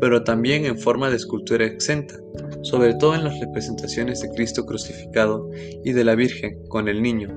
pero 0.00 0.24
también 0.24 0.66
en 0.66 0.78
forma 0.78 1.10
de 1.10 1.16
escultura 1.16 1.64
exenta, 1.64 2.16
sobre 2.62 2.94
todo 2.94 3.14
en 3.14 3.22
las 3.24 3.38
representaciones 3.38 4.20
de 4.20 4.30
Cristo 4.30 4.66
crucificado 4.66 5.48
y 5.84 5.92
de 5.92 6.04
la 6.04 6.14
Virgen 6.14 6.58
con 6.68 6.88
el 6.88 7.02
niño. 7.02 7.28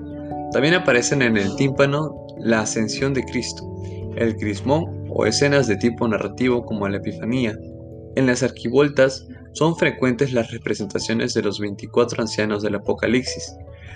También 0.51 0.73
aparecen 0.73 1.21
en 1.21 1.37
el 1.37 1.55
tímpano 1.57 2.25
la 2.39 2.61
ascensión 2.61 3.13
de 3.13 3.23
Cristo, 3.23 3.63
el 4.15 4.35
crismón 4.37 5.05
o 5.09 5.25
escenas 5.25 5.67
de 5.67 5.77
tipo 5.77 6.07
narrativo 6.07 6.65
como 6.65 6.87
la 6.87 6.97
Epifanía. 6.97 7.55
En 8.15 8.25
las 8.25 8.43
arquivoltas 8.43 9.27
son 9.55 9.77
frecuentes 9.77 10.33
las 10.33 10.51
representaciones 10.51 11.33
de 11.33 11.41
los 11.41 11.59
24 11.61 12.21
ancianos 12.21 12.61
del 12.61 12.75
Apocalipsis, 12.75 13.55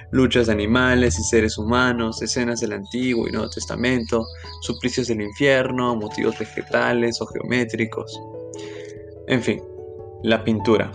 luchas 0.10 0.48
de 0.48 0.54
animales 0.54 1.20
y 1.20 1.24
seres 1.24 1.58
humanos, 1.58 2.22
escenas 2.22 2.62
del 2.62 2.72
Antiguo 2.72 3.28
y 3.28 3.32
Nuevo 3.32 3.50
Testamento, 3.50 4.26
suplicios 4.62 5.08
del 5.08 5.22
infierno, 5.22 5.98
motivos 5.98 6.40
vegetales 6.40 7.22
o 7.22 7.26
geométricos. 7.28 8.18
En 9.28 9.44
fin, 9.44 9.62
la 10.24 10.46
pintura. 10.46 10.92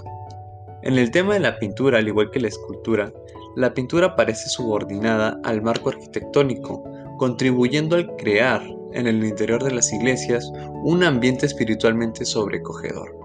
En 0.83 0.97
el 0.97 1.11
tema 1.11 1.35
de 1.35 1.40
la 1.40 1.59
pintura, 1.59 1.99
al 1.99 2.09
igual 2.09 2.30
que 2.30 2.40
la 2.40 2.49
escultura, 2.49 3.12
la 3.56 3.75
pintura 3.75 4.16
parece 4.16 4.49
subordinada 4.49 5.38
al 5.44 5.61
marco 5.61 5.90
arquitectónico, 5.90 6.83
contribuyendo 7.18 7.97
al 7.97 8.16
crear 8.16 8.62
en 8.94 9.06
el 9.09 9.23
interior 9.25 9.62
de 9.62 9.73
las 9.73 9.92
iglesias 9.92 10.50
un 10.85 11.04
ambiente 11.04 11.44
espiritualmente 11.44 12.25
sobrecogedor. 12.25 13.24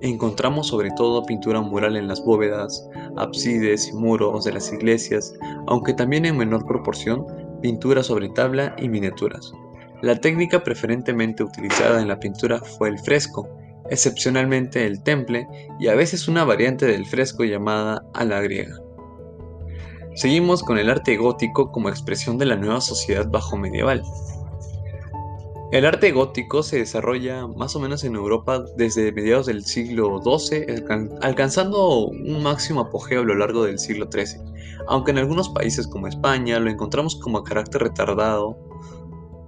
Encontramos 0.00 0.68
sobre 0.68 0.90
todo 0.92 1.24
pintura 1.24 1.60
mural 1.60 1.96
en 1.96 2.06
las 2.06 2.24
bóvedas, 2.24 2.88
ábsides 3.16 3.88
y 3.88 3.92
muros 3.94 4.44
de 4.44 4.52
las 4.52 4.72
iglesias, 4.72 5.34
aunque 5.66 5.92
también 5.92 6.24
en 6.24 6.36
menor 6.36 6.64
proporción 6.66 7.26
pintura 7.60 8.02
sobre 8.02 8.28
tabla 8.28 8.76
y 8.78 8.88
miniaturas. 8.88 9.52
La 10.02 10.20
técnica 10.20 10.62
preferentemente 10.62 11.42
utilizada 11.42 12.00
en 12.00 12.06
la 12.06 12.20
pintura 12.20 12.60
fue 12.60 12.88
el 12.88 12.98
fresco, 13.00 13.48
excepcionalmente 13.90 14.86
el 14.86 15.02
temple 15.02 15.48
y 15.80 15.88
a 15.88 15.96
veces 15.96 16.28
una 16.28 16.44
variante 16.44 16.86
del 16.86 17.04
fresco 17.04 17.42
llamada 17.44 18.04
a 18.14 18.24
la 18.24 18.40
griega. 18.40 18.76
Seguimos 20.14 20.62
con 20.62 20.78
el 20.78 20.90
arte 20.90 21.16
gótico 21.16 21.72
como 21.72 21.88
expresión 21.88 22.38
de 22.38 22.46
la 22.46 22.56
nueva 22.56 22.80
sociedad 22.80 23.28
bajo 23.28 23.56
medieval. 23.56 24.02
El 25.70 25.84
arte 25.84 26.12
gótico 26.12 26.62
se 26.62 26.78
desarrolla 26.78 27.46
más 27.46 27.76
o 27.76 27.80
menos 27.80 28.02
en 28.02 28.14
Europa 28.14 28.64
desde 28.78 29.12
mediados 29.12 29.44
del 29.46 29.66
siglo 29.66 30.18
XII, 30.22 30.64
alcanzando 31.20 32.06
un 32.06 32.42
máximo 32.42 32.80
apogeo 32.80 33.20
a 33.20 33.24
lo 33.24 33.34
largo 33.34 33.64
del 33.64 33.78
siglo 33.78 34.08
XIII, 34.10 34.40
aunque 34.86 35.10
en 35.10 35.18
algunos 35.18 35.50
países 35.50 35.86
como 35.86 36.06
España 36.06 36.58
lo 36.58 36.70
encontramos 36.70 37.16
como 37.16 37.36
a 37.36 37.44
carácter 37.44 37.82
retardado 37.82 38.56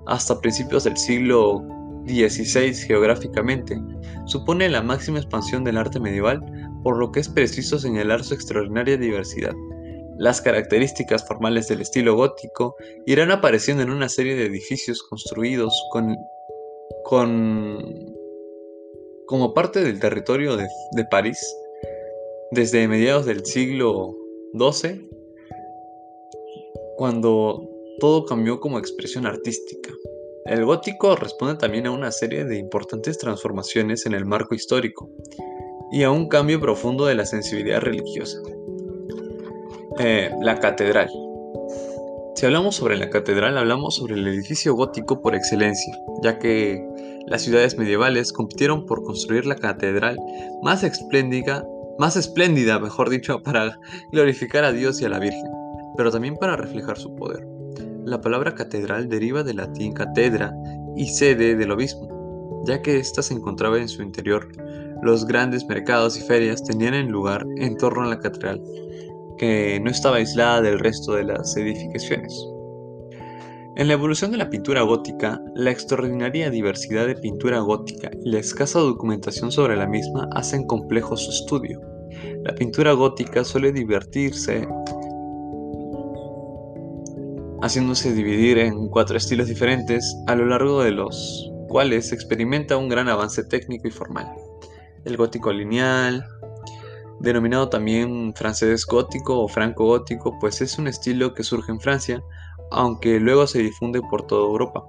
hasta 0.07 0.39
principios 0.39 0.85
del 0.85 0.99
siglo 0.99 1.63
XVI 2.07 2.75
geográficamente, 2.75 3.81
supone 4.27 4.69
la 4.69 4.83
máxima 4.83 5.21
expansión 5.21 5.65
del 5.65 5.79
arte 5.79 6.01
medieval, 6.01 6.45
por 6.83 6.99
lo 6.99 7.13
que 7.13 7.21
es 7.21 7.31
preciso 7.31 7.79
señalar 7.79 8.23
su 8.25 8.35
extraordinaria 8.35 8.99
diversidad. 8.99 9.55
Las 10.21 10.43
características 10.43 11.27
formales 11.27 11.67
del 11.69 11.81
estilo 11.81 12.15
gótico 12.15 12.77
irán 13.07 13.31
apareciendo 13.31 13.83
en 13.83 13.89
una 13.89 14.11
serie 14.11 14.37
de 14.37 14.45
edificios 14.45 15.03
construidos 15.03 15.73
con, 15.91 16.15
como 19.25 19.55
parte 19.55 19.83
del 19.83 19.99
territorio 19.99 20.59
de, 20.59 20.69
de 20.93 21.05
París 21.07 21.39
desde 22.51 22.87
mediados 22.87 23.25
del 23.25 23.47
siglo 23.47 24.15
XII, 24.53 25.09
cuando 26.99 27.67
todo 27.99 28.27
cambió 28.27 28.61
como 28.61 28.79
expresión 28.79 29.25
artística. 29.25 29.91
El 30.45 30.67
gótico 30.67 31.17
responde 31.17 31.55
también 31.55 31.87
a 31.87 31.93
una 31.93 32.13
serie 32.13 32.45
de 32.45 32.59
importantes 32.59 33.17
transformaciones 33.17 34.05
en 34.05 34.13
el 34.13 34.27
marco 34.27 34.55
histórico 34.55 35.09
y 35.91 36.03
a 36.03 36.11
un 36.11 36.29
cambio 36.29 36.61
profundo 36.61 37.07
de 37.07 37.15
la 37.15 37.25
sensibilidad 37.25 37.81
religiosa. 37.81 38.39
Eh, 39.99 40.31
la 40.41 40.59
catedral. 40.61 41.11
Si 42.37 42.47
hablamos 42.47 42.77
sobre 42.77 42.97
la 42.97 43.11
catedral, 43.11 43.59
hablamos 43.59 43.97
sobre 43.97 44.15
el 44.15 44.27
edificio 44.29 44.75
gótico 44.75 45.21
por 45.21 45.35
excelencia, 45.35 45.99
ya 46.23 46.39
que 46.39 46.87
las 47.27 47.43
ciudades 47.43 47.77
medievales 47.77 48.33
compitieron 48.33 48.87
por 48.87 49.03
construir 49.03 49.47
la 49.47 49.57
catedral 49.57 50.17
más 50.63 50.85
espléndida, 50.85 51.67
más 51.99 52.17
espléndida, 52.17 52.79
mejor 52.79 53.11
dicho, 53.11 53.43
para 53.45 53.79
glorificar 54.13 54.65
a 54.65 54.73
Dios 54.73 55.01
y 55.01 55.07
a 55.07 55.09
la 55.09 55.19
Virgen, 55.19 55.51
pero 55.97 56.11
también 56.11 56.37
para 56.37 56.57
reflejar 56.57 56.97
su 56.97 57.15
poder. 57.17 57.47
La 58.05 58.21
palabra 58.21 58.55
catedral 58.55 59.09
deriva 59.09 59.43
del 59.43 59.57
latín 59.57 59.93
catedra 59.93 60.55
y 60.97 61.09
sede 61.09 61.57
del 61.57 61.73
obispo, 61.73 62.65
ya 62.65 62.81
que 62.81 62.99
ésta 62.99 63.23
se 63.23 63.35
encontraba 63.35 63.79
en 63.79 63.89
su 63.89 64.03
interior. 64.03 64.49
Los 65.03 65.27
grandes 65.27 65.67
mercados 65.67 66.17
y 66.17 66.23
ferias 66.23 66.63
tenían 66.63 67.09
lugar 67.09 67.45
en 67.57 67.77
torno 67.77 68.05
a 68.05 68.09
la 68.09 68.21
catedral, 68.21 68.63
que 69.41 69.81
no 69.81 69.91
estaba 69.91 70.19
aislada 70.19 70.61
del 70.61 70.79
resto 70.79 71.15
de 71.15 71.25
las 71.25 71.57
edificaciones. 71.57 72.47
En 73.77 73.89
la 73.89 73.95
evolución 73.95 74.31
de 74.31 74.37
la 74.37 74.51
pintura 74.51 74.83
gótica, 74.83 75.41
la 75.55 75.71
extraordinaria 75.71 76.51
diversidad 76.51 77.07
de 77.07 77.15
pintura 77.15 77.61
gótica 77.61 78.11
y 78.23 78.29
la 78.29 78.39
escasa 78.39 78.81
documentación 78.81 79.51
sobre 79.51 79.77
la 79.77 79.87
misma 79.87 80.29
hacen 80.35 80.67
complejo 80.67 81.17
su 81.17 81.31
estudio. 81.31 81.81
La 82.45 82.55
pintura 82.55 82.93
gótica 82.93 83.43
suele 83.43 83.73
divertirse 83.73 84.69
haciéndose 87.63 88.13
dividir 88.13 88.59
en 88.59 88.89
cuatro 88.89 89.17
estilos 89.17 89.49
diferentes 89.49 90.19
a 90.27 90.35
lo 90.35 90.45
largo 90.45 90.83
de 90.83 90.91
los 90.91 91.51
cuales 91.69 92.13
experimenta 92.13 92.77
un 92.77 92.91
gran 92.91 93.09
avance 93.09 93.43
técnico 93.45 93.89
y 93.89 93.91
formal. 93.91 94.27
El 95.07 95.17
gótico 95.17 95.51
lineal, 95.51 96.27
denominado 97.21 97.69
también 97.69 98.33
francés 98.35 98.87
gótico 98.87 99.41
o 99.41 99.49
franco 99.49 99.85
gótico, 99.85 100.37
pues 100.41 100.61
es 100.61 100.79
un 100.79 100.89
estilo 100.89 101.35
que 101.35 101.43
surge 101.43 101.71
en 101.71 101.81
Francia, 101.81 102.23
aunque 102.71 103.21
luego 103.21 103.47
se 103.47 103.61
difunde 103.61 104.01
por 104.01 104.27
toda 104.27 104.47
Europa. 104.47 104.85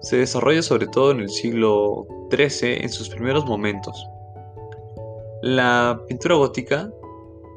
Se 0.00 0.16
desarrolla 0.16 0.62
sobre 0.62 0.86
todo 0.86 1.10
en 1.10 1.20
el 1.20 1.28
siglo 1.28 2.06
XIII 2.30 2.82
en 2.82 2.88
sus 2.88 3.08
primeros 3.08 3.44
momentos. 3.44 4.06
La 5.42 6.00
pintura 6.08 6.36
gótica 6.36 6.90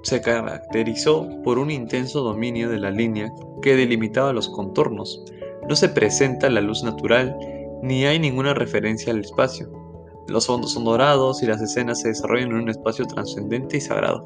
se 0.03 0.21
caracterizó 0.21 1.27
por 1.43 1.59
un 1.59 1.69
intenso 1.69 2.21
dominio 2.21 2.69
de 2.69 2.79
la 2.79 2.89
línea 2.89 3.31
que 3.61 3.75
delimitaba 3.75 4.33
los 4.33 4.49
contornos. 4.49 5.23
No 5.69 5.75
se 5.75 5.89
presenta 5.89 6.49
la 6.49 6.61
luz 6.61 6.83
natural 6.83 7.37
ni 7.83 8.05
hay 8.05 8.19
ninguna 8.19 8.53
referencia 8.55 9.13
al 9.13 9.19
espacio. 9.19 9.80
Los 10.27 10.47
fondos 10.47 10.73
son 10.73 10.85
dorados 10.85 11.41
y 11.43 11.45
las 11.45 11.61
escenas 11.61 12.01
se 12.01 12.09
desarrollan 12.09 12.51
en 12.51 12.57
un 12.57 12.69
espacio 12.69 13.05
trascendente 13.05 13.77
y 13.77 13.81
sagrado. 13.81 14.23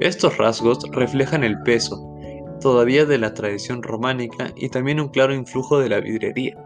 Estos 0.00 0.36
rasgos 0.38 0.78
reflejan 0.90 1.44
el 1.44 1.60
peso, 1.62 2.12
todavía 2.60 3.04
de 3.04 3.18
la 3.18 3.34
tradición 3.34 3.82
románica 3.82 4.52
y 4.56 4.68
también 4.68 5.00
un 5.00 5.08
claro 5.08 5.34
influjo 5.34 5.78
de 5.78 5.88
la 5.88 6.00
vidrería, 6.00 6.56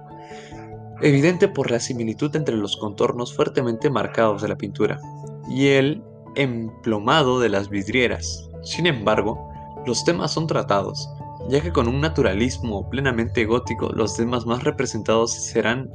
evidente 1.02 1.48
por 1.48 1.70
la 1.70 1.80
similitud 1.80 2.34
entre 2.36 2.56
los 2.56 2.76
contornos 2.76 3.34
fuertemente 3.34 3.90
marcados 3.90 4.42
de 4.42 4.48
la 4.48 4.56
pintura 4.56 5.00
y 5.48 5.68
el 5.68 6.02
emplomado 6.34 7.40
de 7.40 7.48
las 7.48 7.68
vidrieras. 7.68 8.48
Sin 8.62 8.86
embargo, 8.86 9.50
los 9.86 10.04
temas 10.04 10.32
son 10.32 10.46
tratados, 10.46 11.08
ya 11.48 11.60
que 11.60 11.72
con 11.72 11.88
un 11.88 12.00
naturalismo 12.00 12.88
plenamente 12.90 13.44
gótico 13.44 13.90
los 13.92 14.16
temas 14.16 14.46
más 14.46 14.64
representados 14.64 15.32
serán 15.32 15.90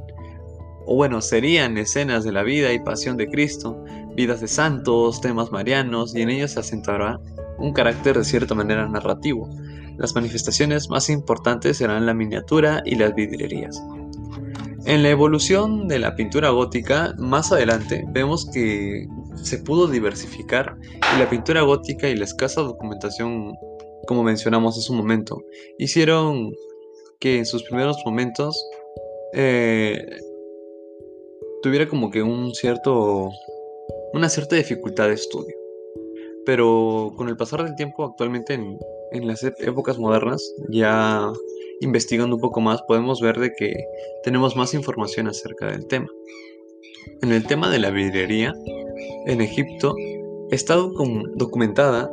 o 0.86 0.94
bueno, 0.96 1.20
serían 1.20 1.78
escenas 1.78 2.24
de 2.24 2.32
la 2.32 2.42
vida 2.42 2.72
y 2.72 2.78
pasión 2.80 3.16
de 3.16 3.28
Cristo, 3.28 3.84
vidas 4.14 4.40
de 4.40 4.48
santos, 4.48 5.20
temas 5.20 5.52
marianos, 5.52 6.14
y 6.14 6.22
en 6.22 6.30
ellos 6.30 6.52
se 6.52 6.60
acentuará 6.60 7.20
un 7.58 7.72
carácter 7.72 8.18
de 8.18 8.24
cierta 8.24 8.54
manera 8.54 8.88
narrativo. 8.88 9.48
Las 9.98 10.14
manifestaciones 10.14 10.88
más 10.88 11.08
importantes 11.10 11.76
serán 11.76 12.06
la 12.06 12.14
miniatura 12.14 12.82
y 12.84 12.96
las 12.96 13.14
vidrierías. 13.14 13.82
En 14.84 15.04
la 15.04 15.10
evolución 15.10 15.86
de 15.86 16.00
la 16.00 16.16
pintura 16.16 16.50
gótica, 16.50 17.14
más 17.16 17.52
adelante 17.52 18.04
vemos 18.08 18.50
que 18.52 19.06
se 19.36 19.58
pudo 19.58 19.86
diversificar 19.86 20.76
y 21.14 21.18
la 21.20 21.30
pintura 21.30 21.62
gótica 21.62 22.08
y 22.08 22.16
la 22.16 22.24
escasa 22.24 22.62
documentación, 22.62 23.54
como 24.08 24.24
mencionamos 24.24 24.76
en 24.76 24.82
su 24.82 24.94
momento, 24.94 25.40
hicieron 25.78 26.50
que 27.20 27.38
en 27.38 27.46
sus 27.46 27.62
primeros 27.62 27.96
momentos 28.04 28.60
eh, 29.34 30.04
tuviera 31.62 31.88
como 31.88 32.10
que 32.10 32.22
un 32.22 32.54
cierto, 32.54 33.30
una 34.12 34.28
cierta 34.28 34.56
dificultad 34.56 35.08
de 35.08 35.14
estudio. 35.14 35.54
Pero 36.44 37.12
con 37.16 37.28
el 37.28 37.36
pasar 37.36 37.64
del 37.64 37.76
tiempo, 37.76 38.04
actualmente 38.04 38.54
en, 38.54 38.78
en 39.12 39.26
las 39.26 39.42
épocas 39.44 39.98
modernas, 39.98 40.42
ya 40.70 41.30
investigando 41.80 42.36
un 42.36 42.42
poco 42.42 42.60
más, 42.60 42.82
podemos 42.82 43.20
ver 43.20 43.38
de 43.38 43.52
que 43.52 43.72
tenemos 44.24 44.56
más 44.56 44.74
información 44.74 45.28
acerca 45.28 45.66
del 45.66 45.86
tema. 45.86 46.08
En 47.22 47.32
el 47.32 47.46
tema 47.46 47.70
de 47.70 47.78
la 47.78 47.90
vidriería, 47.90 48.52
en 49.26 49.40
Egipto, 49.40 49.94
está 50.50 50.76
documentada 50.76 52.10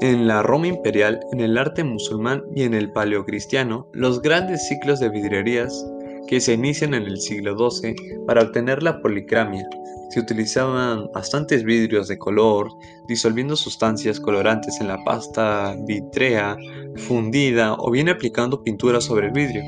en 0.00 0.26
la 0.26 0.42
Roma 0.42 0.66
imperial, 0.66 1.20
en 1.32 1.40
el 1.40 1.56
arte 1.56 1.84
musulmán 1.84 2.42
y 2.56 2.64
en 2.64 2.74
el 2.74 2.90
paleocristiano, 2.92 3.88
los 3.92 4.20
grandes 4.20 4.66
ciclos 4.66 4.98
de 4.98 5.08
vidrierías 5.08 5.86
que 6.28 6.40
se 6.40 6.54
inician 6.54 6.94
en 6.94 7.04
el 7.04 7.20
siglo 7.20 7.56
XII 7.70 7.94
para 8.26 8.42
obtener 8.42 8.82
la 8.82 9.00
policramia. 9.00 9.68
Se 10.10 10.20
utilizaban 10.20 11.10
bastantes 11.14 11.64
vidrios 11.64 12.08
de 12.08 12.18
color, 12.18 12.68
disolviendo 13.08 13.56
sustancias 13.56 14.20
colorantes 14.20 14.80
en 14.80 14.88
la 14.88 15.02
pasta 15.04 15.74
vitrea 15.86 16.56
fundida 16.96 17.74
o 17.78 17.90
bien 17.90 18.08
aplicando 18.08 18.62
pintura 18.62 19.00
sobre 19.00 19.28
el 19.28 19.32
vidrio, 19.32 19.62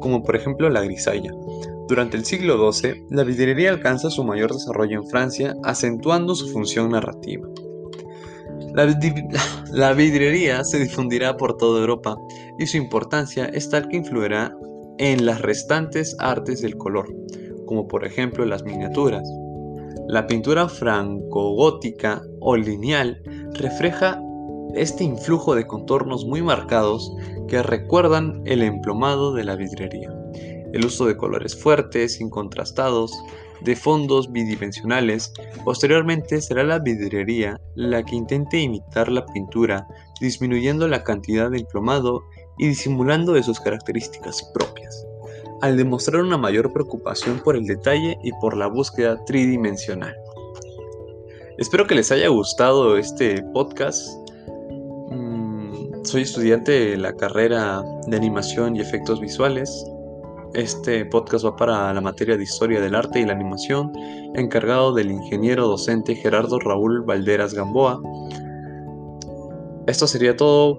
como 0.00 0.22
por 0.22 0.36
ejemplo 0.36 0.70
la 0.70 0.82
grisalla. 0.82 1.30
Durante 1.88 2.16
el 2.16 2.24
siglo 2.24 2.72
XII, 2.72 3.06
la 3.10 3.24
vidriería 3.24 3.70
alcanza 3.70 4.08
su 4.08 4.24
mayor 4.24 4.52
desarrollo 4.52 4.98
en 4.98 5.08
Francia, 5.08 5.54
acentuando 5.62 6.34
su 6.34 6.48
función 6.48 6.90
narrativa. 6.90 7.46
La, 9.72 9.92
vidriería 9.92 10.64
se 10.64 10.78
difundirá 10.78 11.36
por 11.36 11.56
toda 11.56 11.80
Europa 11.80 12.16
y 12.58 12.66
su 12.66 12.78
importancia 12.78 13.46
es 13.46 13.68
tal 13.68 13.88
que 13.88 13.98
influirá 13.98 14.56
en 14.98 15.26
las 15.26 15.40
restantes 15.42 16.16
artes 16.18 16.62
del 16.62 16.76
color, 16.76 17.14
como 17.66 17.88
por 17.88 18.04
ejemplo 18.04 18.44
las 18.44 18.64
miniaturas. 18.64 19.28
La 20.08 20.26
pintura 20.26 20.68
francogótica 20.68 22.22
o 22.40 22.56
lineal 22.56 23.22
refleja 23.54 24.20
este 24.74 25.04
influjo 25.04 25.54
de 25.54 25.66
contornos 25.66 26.24
muy 26.24 26.42
marcados 26.42 27.12
que 27.48 27.62
recuerdan 27.62 28.42
el 28.46 28.62
emplomado 28.62 29.32
de 29.34 29.44
la 29.44 29.56
vidriería. 29.56 30.10
El 30.72 30.86
uso 30.86 31.06
de 31.06 31.16
colores 31.16 31.54
fuertes, 31.54 32.20
incontrastados, 32.20 33.12
de 33.64 33.76
fondos 33.76 34.32
bidimensionales, 34.32 35.32
posteriormente 35.64 36.40
será 36.40 36.64
la 36.64 36.78
vidriería 36.78 37.60
la 37.74 38.02
que 38.02 38.16
intente 38.16 38.58
imitar 38.58 39.10
la 39.10 39.24
pintura, 39.26 39.86
disminuyendo 40.20 40.88
la 40.88 41.04
cantidad 41.04 41.50
de 41.50 41.58
emplomado 41.58 42.22
y 42.62 42.68
disimulando 42.68 43.32
de 43.32 43.42
sus 43.42 43.58
características 43.58 44.40
propias, 44.54 45.04
al 45.62 45.76
demostrar 45.76 46.22
una 46.22 46.38
mayor 46.38 46.72
preocupación 46.72 47.40
por 47.40 47.56
el 47.56 47.66
detalle 47.66 48.16
y 48.22 48.30
por 48.40 48.56
la 48.56 48.68
búsqueda 48.68 49.18
tridimensional. 49.24 50.14
Espero 51.58 51.88
que 51.88 51.96
les 51.96 52.12
haya 52.12 52.28
gustado 52.28 52.96
este 52.96 53.42
podcast 53.52 54.08
soy 56.04 56.22
estudiante 56.22 56.72
de 56.72 56.96
la 56.98 57.14
carrera 57.14 57.82
de 58.06 58.16
animación 58.16 58.76
y 58.76 58.80
efectos 58.80 59.20
visuales. 59.20 59.84
Este 60.54 61.04
podcast 61.06 61.44
va 61.44 61.56
para 61.56 61.92
la 61.92 62.00
materia 62.00 62.36
de 62.36 62.44
historia 62.44 62.80
del 62.80 62.94
arte 62.94 63.20
y 63.20 63.24
la 63.24 63.32
animación, 63.32 63.92
encargado 64.34 64.92
del 64.92 65.10
ingeniero 65.10 65.66
docente 65.66 66.14
Gerardo 66.14 66.60
Raúl 66.60 67.02
Valderas 67.02 67.54
Gamboa. 67.54 68.00
Esto 69.86 70.06
sería 70.06 70.36
todo. 70.36 70.78